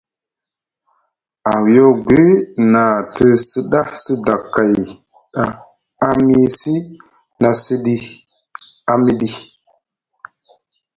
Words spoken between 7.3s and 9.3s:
na siɗi amiɗi.